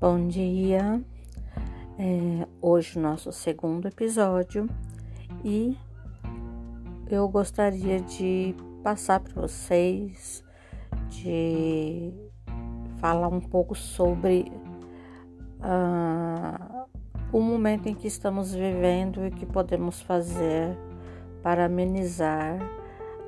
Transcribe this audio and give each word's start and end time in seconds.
Bom 0.00 0.28
dia, 0.28 1.04
é, 1.98 2.48
hoje 2.62 2.98
nosso 2.98 3.30
segundo 3.32 3.86
episódio 3.86 4.66
e 5.44 5.76
eu 7.06 7.28
gostaria 7.28 8.00
de 8.00 8.54
passar 8.82 9.20
para 9.20 9.42
vocês, 9.42 10.42
de 11.10 12.14
falar 12.96 13.28
um 13.28 13.42
pouco 13.42 13.74
sobre 13.74 14.50
uh, 15.60 16.86
o 17.30 17.42
momento 17.42 17.86
em 17.86 17.94
que 17.94 18.06
estamos 18.06 18.54
vivendo 18.54 19.22
e 19.26 19.28
o 19.28 19.30
que 19.30 19.44
podemos 19.44 20.00
fazer 20.00 20.78
para 21.42 21.66
amenizar 21.66 22.58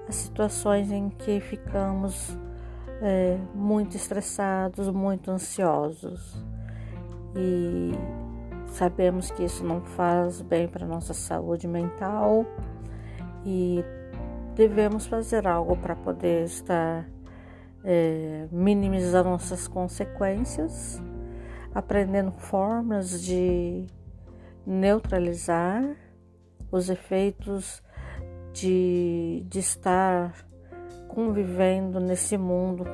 as 0.09 0.15
situações 0.15 0.91
em 0.91 1.11
que 1.11 1.39
ficamos 1.39 2.35
é, 3.03 3.37
muito 3.55 3.95
estressados, 3.95 4.89
muito 4.89 5.31
ansiosos 5.31 6.51
e 7.35 7.93
sabemos 8.67 9.31
que 9.31 9.45
isso 9.45 9.65
não 9.65 9.81
faz 9.83 10.41
bem 10.41 10.69
para 10.69 10.87
nossa 10.87 11.15
saúde 11.15 11.67
mental 11.67 12.47
e 13.45 13.85
devemos 14.55 15.07
fazer 15.07 15.47
algo 15.47 15.77
para 15.77 15.97
poder 15.97 16.45
estar 16.45 17.09
é, 17.85 18.47
minimizando 18.51 19.31
nossas 19.31 19.67
consequências, 19.67 21.03
aprendendo 21.75 22.33
formas 22.33 23.23
de 23.23 23.87
neutralizar 24.67 25.97
os 26.71 26.89
efeitos 26.89 27.83
de, 28.53 29.45
de 29.49 29.59
estar 29.59 30.35
convivendo 31.09 32.01
nesse 32.01 32.37
mundo 32.37 32.85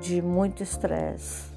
de 0.00 0.22
muito 0.22 0.62
estresse. 0.62 1.53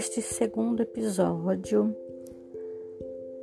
Neste 0.00 0.22
segundo 0.22 0.80
episódio, 0.80 1.94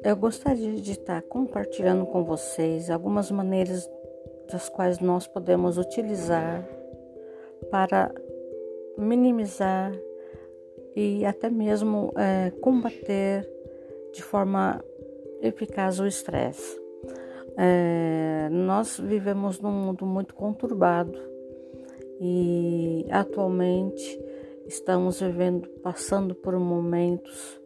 eu 0.03 0.17
gostaria 0.17 0.73
de 0.73 0.93
estar 0.93 1.21
compartilhando 1.21 2.03
com 2.07 2.23
vocês 2.23 2.89
algumas 2.89 3.29
maneiras 3.29 3.87
das 4.51 4.67
quais 4.67 4.97
nós 4.97 5.27
podemos 5.27 5.77
utilizar 5.77 6.67
para 7.69 8.11
minimizar 8.97 9.93
e 10.95 11.23
até 11.27 11.47
mesmo 11.47 12.11
é, 12.17 12.49
combater 12.59 13.47
de 14.11 14.23
forma 14.23 14.83
eficaz 15.43 15.99
o 15.99 16.07
estresse. 16.07 16.81
É, 17.55 18.49
nós 18.49 18.99
vivemos 18.99 19.59
num 19.59 19.71
mundo 19.71 20.07
muito 20.07 20.33
conturbado 20.33 21.19
e 22.19 23.05
atualmente 23.11 24.26
estamos 24.67 25.21
vivendo, 25.21 25.67
passando 25.81 26.35
por 26.35 26.57
momentos 26.59 27.59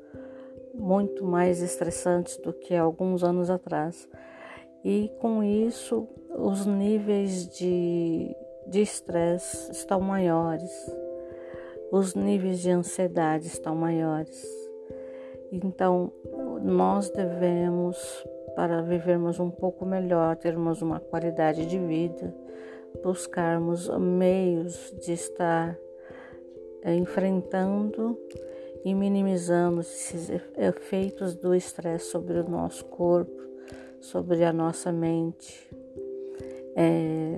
muito 0.73 1.25
mais 1.25 1.61
estressantes 1.61 2.37
do 2.37 2.53
que 2.53 2.75
alguns 2.75 3.23
anos 3.23 3.49
atrás. 3.49 4.07
E 4.83 5.11
com 5.19 5.43
isso, 5.43 6.07
os 6.29 6.65
níveis 6.65 7.47
de 7.47 8.35
estresse 8.73 9.71
estão 9.71 9.99
maiores, 9.99 10.71
os 11.91 12.15
níveis 12.15 12.59
de 12.59 12.69
ansiedade 12.71 13.47
estão 13.47 13.75
maiores. 13.75 14.45
Então, 15.51 16.11
nós 16.63 17.09
devemos, 17.09 17.97
para 18.55 18.81
vivermos 18.81 19.39
um 19.39 19.51
pouco 19.51 19.85
melhor, 19.85 20.37
termos 20.37 20.81
uma 20.81 20.99
qualidade 20.99 21.65
de 21.65 21.77
vida, 21.77 22.33
buscarmos 23.03 23.89
meios 23.99 24.95
de 25.01 25.11
estar 25.11 25.77
enfrentando 26.85 28.17
e 28.83 28.93
minimizando 28.93 29.81
esses 29.81 30.29
efeitos 30.57 31.35
do 31.35 31.53
estresse 31.53 32.05
sobre 32.05 32.39
o 32.39 32.49
nosso 32.49 32.85
corpo, 32.85 33.41
sobre 33.99 34.43
a 34.43 34.51
nossa 34.51 34.91
mente. 34.91 35.69
É, 36.75 37.37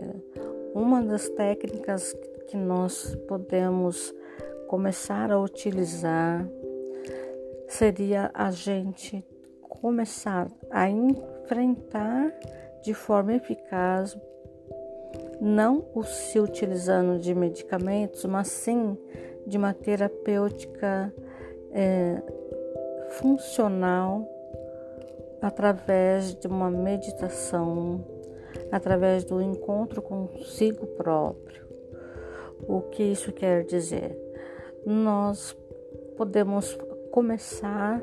uma 0.73 1.01
das 1.01 1.27
técnicas 1.29 2.15
que 2.47 2.57
nós 2.57 3.15
podemos 3.27 4.13
começar 4.67 5.31
a 5.31 5.39
utilizar 5.39 6.47
seria 7.67 8.31
a 8.33 8.51
gente 8.51 9.25
começar 9.61 10.47
a 10.71 10.89
enfrentar 10.89 12.33
de 12.83 12.93
forma 12.93 13.33
eficaz, 13.33 14.17
não 15.41 15.85
se 16.03 16.39
utilizando 16.39 17.19
de 17.19 17.33
medicamentos, 17.33 18.23
mas 18.25 18.47
sim 18.47 18.97
de 19.45 19.57
uma 19.57 19.73
terapêutica 19.73 21.13
é, 21.71 22.21
funcional 23.19 24.27
através 25.41 26.33
de 26.35 26.47
uma 26.47 26.71
meditação, 26.71 28.03
através 28.71 29.23
do 29.23 29.41
encontro 29.41 30.01
consigo 30.01 30.87
próprio. 30.87 31.63
O 32.67 32.81
que 32.81 33.03
isso 33.03 33.31
quer 33.33 33.65
dizer? 33.65 34.17
Nós 34.85 35.57
podemos 36.15 36.77
começar 37.11 38.01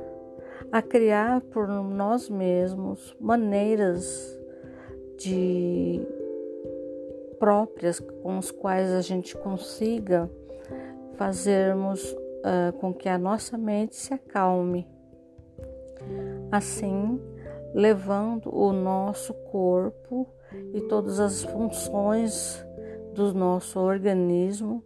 a 0.71 0.83
criar 0.83 1.41
por 1.41 1.67
nós 1.67 2.29
mesmos 2.29 3.17
maneiras 3.19 4.39
de 5.17 6.06
próprias 7.39 7.99
com 7.99 8.37
as 8.37 8.50
quais 8.50 8.93
a 8.93 9.00
gente 9.00 9.34
consiga 9.37 10.31
fazermos 11.20 12.03
uh, 12.12 12.72
com 12.81 12.94
que 12.94 13.06
a 13.06 13.19
nossa 13.19 13.58
mente 13.58 13.94
se 13.94 14.14
acalme. 14.14 14.88
Assim, 16.50 17.20
levando 17.75 18.48
o 18.50 18.72
nosso 18.72 19.34
corpo 19.34 20.26
e 20.72 20.81
todas 20.81 21.20
as 21.20 21.44
funções 21.44 22.66
do 23.12 23.34
nosso 23.34 23.78
organismo 23.78 24.82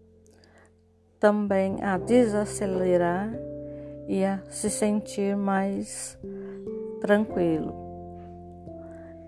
também 1.21 1.81
a 1.85 1.97
desacelerar 1.99 3.33
e 4.09 4.25
a 4.25 4.43
se 4.51 4.69
sentir 4.69 5.37
mais 5.37 6.19
tranquilo. 7.01 7.73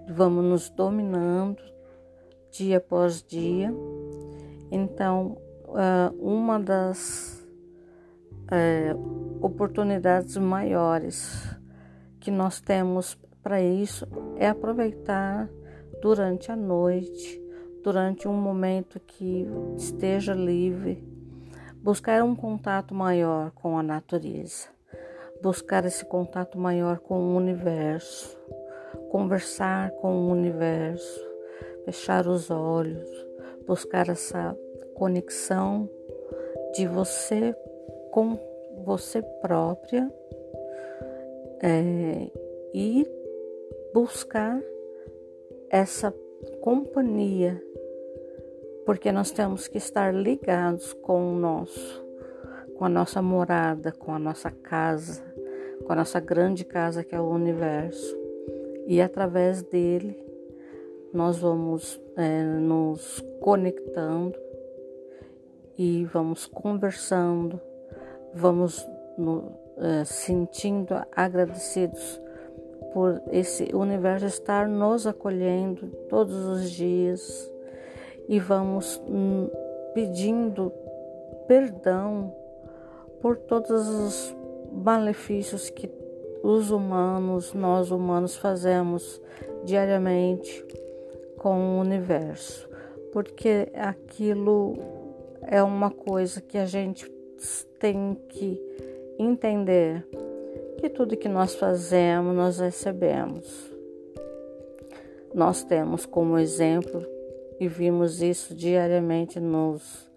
Vamos 0.09 0.45
nos 0.45 0.71
dominando 0.71 1.63
dia 2.51 2.79
após 2.79 3.23
dia. 3.23 3.73
Então, 4.73 5.46
uh, 5.67 6.15
uma 6.21 6.59
das 6.59 7.47
uh, 8.47 9.45
oportunidades 9.45 10.37
maiores 10.37 11.57
que 12.21 12.31
nós 12.31 12.61
temos 12.61 13.19
para 13.43 13.61
isso 13.61 14.07
é 14.37 14.49
aproveitar 14.49 15.49
durante 16.03 16.51
a 16.51 16.57
noite, 16.57 17.41
durante 17.83 18.27
um 18.27 18.35
momento 18.35 18.99
que 19.01 19.47
esteja 19.77 20.35
livre, 20.35 21.03
buscar 21.77 22.23
um 22.23 22.35
contato 22.35 22.95
maior 22.95 23.53
com 23.53 23.79
a 23.79 23.83
natureza, 23.83 24.69
buscar 25.41 25.85
esse 25.85 26.05
contato 26.05 26.59
maior 26.59 26.99
com 26.99 27.19
o 27.19 27.37
universo, 27.37 28.37
conversar 29.11 29.93
com 29.93 30.13
o 30.13 30.31
universo, 30.31 31.25
fechar 31.85 32.27
os 32.27 32.51
olhos, 32.51 33.09
buscar 33.67 34.09
essa 34.09 34.57
conexão 34.97 35.89
de 36.75 36.87
você 36.87 37.55
com 38.11 38.39
você 38.85 39.23
própria 39.41 40.11
é, 41.63 42.31
e 42.75 43.07
buscar 43.93 44.61
essa 45.71 46.13
companhia, 46.61 47.63
porque 48.85 49.11
nós 49.11 49.31
temos 49.31 49.69
que 49.69 49.79
estar 49.79 50.15
ligados 50.15 50.93
com 50.93 51.33
o 51.33 51.35
nosso, 51.35 52.05
com 52.77 52.85
a 52.85 52.89
nossa 52.89 53.21
morada, 53.21 53.93
com 53.93 54.13
a 54.13 54.19
nossa 54.19 54.51
casa, 54.51 55.23
com 55.85 55.93
a 55.93 55.97
nossa 55.97 56.21
grande 56.21 56.65
casa 56.65 57.05
que 57.05 57.15
é 57.15 57.21
o 57.21 57.29
universo, 57.29 58.17
e 58.87 59.01
através 59.01 59.63
dele 59.63 60.25
nós 61.13 61.39
vamos 61.39 62.01
é, 62.17 62.43
nos 62.43 63.25
conectando 63.41 64.46
e 65.79 66.05
vamos 66.05 66.47
conversando, 66.47 67.61
vamos 68.33 68.87
no, 69.17 69.53
é, 69.77 70.05
sentindo 70.05 70.95
agradecidos 71.15 72.21
por 72.93 73.21
esse 73.31 73.75
universo 73.75 74.27
estar 74.27 74.67
nos 74.67 75.07
acolhendo 75.07 75.89
todos 76.09 76.35
os 76.47 76.71
dias. 76.71 77.51
E 78.29 78.41
vamos 78.41 79.01
hum, 79.07 79.49
pedindo 79.95 80.73
perdão 81.47 82.35
por 83.21 83.37
todos 83.37 83.87
os 83.89 84.37
malefícios 84.73 85.71
que 85.71 85.91
os 86.43 86.71
humanos, 86.71 87.53
nós 87.55 87.91
humanos, 87.91 88.37
fazemos 88.37 89.21
diariamente 89.65 90.65
com 91.37 91.77
o 91.77 91.81
universo, 91.81 92.69
porque 93.13 93.69
aquilo 93.75 94.96
é 95.47 95.63
uma 95.63 95.91
coisa 95.91 96.41
que 96.41 96.59
a 96.59 96.67
gente 96.67 97.09
tem 97.79 98.17
que 98.29 98.61
entender 99.19 100.07
que 100.79 100.89
tudo 100.89 101.17
que 101.17 101.29
nós 101.29 101.55
fazemos, 101.55 102.35
nós 102.35 102.59
recebemos. 102.59 103.73
Nós 105.33 105.63
temos 105.63 106.05
como 106.05 106.39
exemplo 106.39 107.07
e 107.61 107.69
vimos 107.69 108.21
isso 108.21 108.55
diariamente 108.55 109.39
nos 109.39 110.11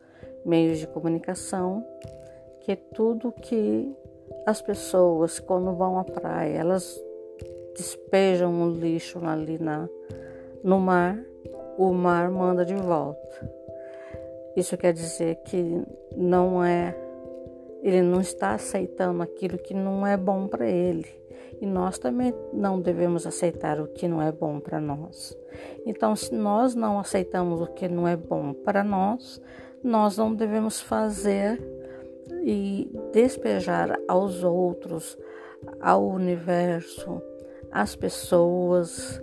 meios 0.46 0.80
de 0.80 0.88
comunicação, 0.88 1.86
que 2.62 2.76
tudo 2.76 3.32
que 3.32 3.96
as 4.46 4.62
pessoas 4.62 5.40
quando 5.40 5.74
vão 5.74 6.00
à 6.00 6.04
praia, 6.04 6.58
elas 6.58 7.00
despejam 7.76 8.64
o 8.64 8.72
lixo 8.72 9.20
ali 9.26 9.58
na, 9.60 9.88
no 10.64 10.80
mar, 10.80 11.18
o 11.78 11.94
mar 11.94 12.30
manda 12.32 12.66
de 12.66 12.76
volta. 12.76 13.59
Isso 14.56 14.78
quer 14.78 14.94
dizer 14.94 15.36
que 15.44 15.84
não 16.16 16.64
é 16.64 16.96
ele 17.82 18.02
não 18.02 18.20
está 18.20 18.54
aceitando 18.54 19.24
aquilo 19.24 19.58
que 19.58 19.74
não 19.74 20.06
é 20.06 20.18
bom 20.18 20.48
para 20.48 20.68
ele. 20.68 21.08
E 21.62 21.66
nós 21.66 21.98
também 21.98 22.34
não 22.54 22.80
devemos 22.80 23.28
aceitar 23.28 23.80
o 23.80 23.88
que 23.88 24.08
não 24.08 24.22
é 24.22 24.32
bom 24.32 24.60
para 24.60 24.80
nós. 24.80 25.38
Então, 25.86 26.16
se 26.16 26.34
nós 26.34 26.76
não 26.76 27.00
aceitamos 27.00 27.62
o 27.62 27.68
que 27.68 27.88
não 27.88 28.08
é 28.08 28.16
bom 28.16 28.54
para 28.54 28.84
nós, 28.84 29.42
nós 29.84 30.18
não 30.18 30.34
devemos 30.34 30.80
fazer 30.82 31.62
e 32.44 32.90
despejar 33.12 34.00
aos 34.08 34.44
outros, 34.44 35.18
ao 35.82 36.08
universo, 36.08 37.22
às 37.72 37.96
pessoas, 37.96 39.22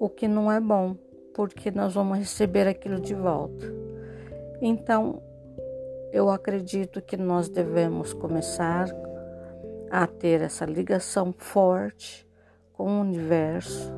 o 0.00 0.08
que 0.08 0.26
não 0.26 0.50
é 0.50 0.60
bom, 0.60 0.96
porque 1.34 1.70
nós 1.70 1.94
vamos 1.94 2.18
receber 2.18 2.66
aquilo 2.66 3.00
de 3.00 3.14
volta. 3.14 3.66
Então, 4.60 5.22
eu 6.12 6.30
acredito 6.30 7.00
que 7.00 7.16
nós 7.16 7.48
devemos 7.48 8.12
começar 8.12 8.86
a 9.90 10.06
ter 10.06 10.40
essa 10.40 10.64
ligação 10.64 11.34
forte 11.36 12.28
com 12.72 12.98
o 12.98 13.00
universo, 13.00 13.92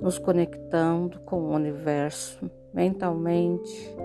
nos 0.00 0.18
conectando 0.18 1.20
com 1.20 1.40
o 1.40 1.54
universo 1.54 2.50
mentalmente 2.72 3.96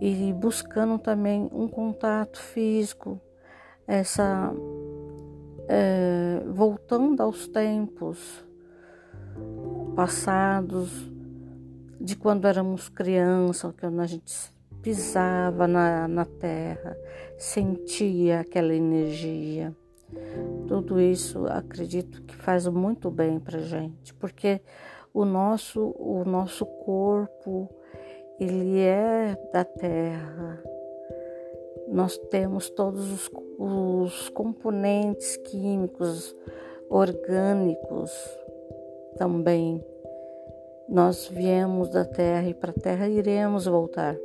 e 0.00 0.32
buscando 0.32 0.98
também 0.98 1.48
um 1.52 1.68
contato 1.68 2.38
físico, 2.38 3.20
essa 3.86 4.52
é, 5.68 6.42
voltando 6.46 7.22
aos 7.22 7.48
tempos 7.48 8.44
passados 9.94 10.90
de 12.00 12.16
quando 12.16 12.46
éramos 12.46 12.88
crianças, 12.88 13.72
quando 13.80 14.00
a 14.00 14.06
gente 14.06 14.32
pisava 14.82 15.66
na, 15.66 16.06
na 16.06 16.24
terra, 16.24 16.96
sentia 17.38 18.40
aquela 18.40 18.74
energia. 18.74 19.74
Tudo 20.68 21.00
isso 21.00 21.46
acredito 21.46 22.22
que 22.22 22.36
faz 22.36 22.66
muito 22.66 23.10
bem 23.10 23.40
para 23.40 23.58
gente, 23.58 24.12
porque 24.14 24.60
o 25.12 25.24
nosso, 25.24 25.94
o 25.98 26.24
nosso 26.24 26.66
corpo, 26.66 27.70
ele 28.38 28.80
é 28.80 29.36
da 29.52 29.64
terra. 29.64 30.62
Nós 31.88 32.18
temos 32.30 32.68
todos 32.68 33.10
os, 33.10 33.30
os 33.58 34.28
componentes 34.30 35.36
químicos, 35.38 36.36
orgânicos 36.90 38.10
também. 39.16 39.84
Nós 40.88 41.26
viemos 41.26 41.88
da 41.88 42.04
terra 42.04 42.48
e 42.48 42.54
para 42.54 42.70
a 42.70 42.80
terra 42.80 43.08
iremos 43.08 43.66
voltar. 43.66 44.16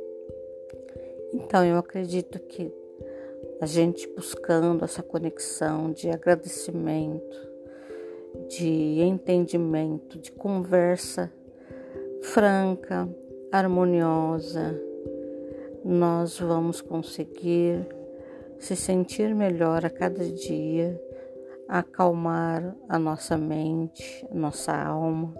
Então 1.32 1.64
eu 1.64 1.78
acredito 1.78 2.38
que 2.38 2.72
a 3.60 3.66
gente 3.66 4.08
buscando 4.08 4.84
essa 4.84 5.02
conexão 5.02 5.92
de 5.92 6.08
agradecimento, 6.10 7.36
de 8.48 9.00
entendimento, 9.00 10.18
de 10.18 10.32
conversa 10.32 11.32
franca, 12.22 13.08
harmoniosa, 13.52 14.78
nós 15.84 16.38
vamos 16.38 16.80
conseguir 16.80 17.86
se 18.58 18.76
sentir 18.76 19.34
melhor 19.34 19.84
a 19.84 19.90
cada 19.90 20.24
dia, 20.24 21.00
acalmar 21.70 22.74
a 22.88 22.98
nossa 22.98 23.38
mente, 23.38 24.26
nossa 24.32 24.74
alma 24.74 25.32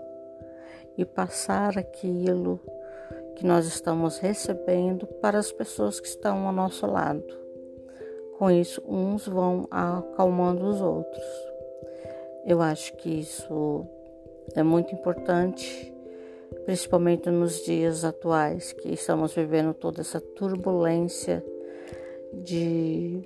e 0.97 1.05
passar 1.05 1.77
aquilo 1.77 2.61
que 3.35 3.44
nós 3.44 3.67
estamos 3.67 4.19
recebendo 4.19 5.09
para 5.21 5.38
as 5.38 5.50
pessoas 5.50 5.99
que 5.99 6.06
estão 6.06 6.47
ao 6.47 6.53
nosso 6.53 6.87
lado. 6.87 7.25
Com 8.38 8.49
isso, 8.49 8.81
uns 8.87 9.27
vão 9.27 9.67
acalmando 9.73 10.67
os 10.67 10.81
outros. 10.81 11.25
Eu 12.47 12.62
acho 12.62 12.97
que 12.97 13.11
isso 13.11 13.85
é 14.55 14.62
muito 14.62 14.94
importante, 14.94 15.93
principalmente 16.65 17.29
nos 17.29 17.65
dias 17.65 18.05
atuais 18.05 18.73
que 18.73 18.93
estamos 18.93 19.35
vivendo 19.35 19.75
toda 19.75 20.00
essa 20.00 20.21
turbulência 20.21 21.44
de 22.33 23.21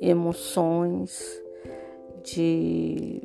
emoções, 0.00 1.41
de, 2.22 3.22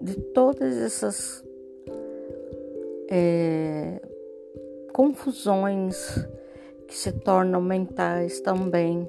de 0.00 0.14
todas 0.32 0.76
essas 0.76 1.44
é, 3.08 4.00
confusões 4.92 6.26
que 6.86 6.96
se 6.96 7.12
tornam 7.12 7.60
mentais 7.60 8.40
também 8.40 9.08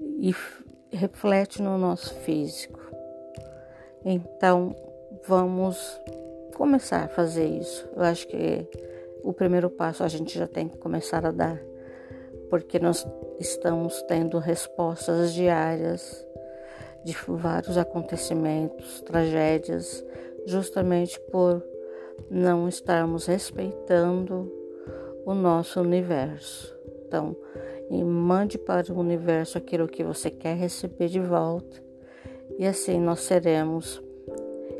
e 0.00 0.34
reflete 0.90 1.62
no 1.62 1.78
nosso 1.78 2.14
físico. 2.20 2.80
Então, 4.04 4.74
vamos 5.26 6.00
começar 6.54 7.04
a 7.04 7.08
fazer 7.08 7.46
isso. 7.46 7.88
Eu 7.94 8.02
acho 8.02 8.26
que 8.26 8.66
o 9.22 9.32
primeiro 9.32 9.70
passo 9.70 10.02
a 10.02 10.08
gente 10.08 10.38
já 10.38 10.46
tem 10.46 10.68
que 10.68 10.78
começar 10.78 11.24
a 11.26 11.30
dar, 11.30 11.60
porque 12.50 12.78
nós 12.78 13.06
estamos 13.38 14.02
tendo 14.02 14.38
respostas 14.38 15.32
diárias 15.32 16.26
de 17.04 17.16
vários 17.26 17.78
acontecimentos, 17.78 19.00
tragédias, 19.02 20.04
justamente 20.46 21.18
por 21.30 21.62
não 22.30 22.68
estarmos 22.68 23.26
respeitando 23.26 24.52
o 25.24 25.34
nosso 25.34 25.80
universo. 25.80 26.76
Então, 27.06 27.36
mande 28.04 28.58
para 28.58 28.92
o 28.92 28.98
universo 28.98 29.56
aquilo 29.56 29.88
que 29.88 30.04
você 30.04 30.30
quer 30.30 30.56
receber 30.56 31.08
de 31.08 31.20
volta, 31.20 31.82
e 32.58 32.66
assim 32.66 33.00
nós 33.00 33.20
seremos 33.20 34.02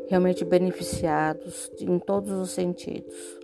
realmente 0.07 0.43
beneficiados 0.43 1.71
em 1.79 1.99
todos 1.99 2.31
os 2.31 2.51
sentidos. 2.51 3.38